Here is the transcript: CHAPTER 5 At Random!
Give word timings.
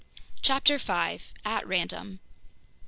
CHAPTER 0.41 0.79
5 0.79 1.31
At 1.45 1.67
Random! 1.67 2.21